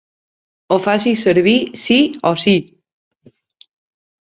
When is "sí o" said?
1.83-2.33